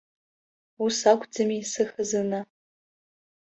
Ус 0.83 0.97
акәӡами, 1.11 1.61
сыхазына? 1.71 2.39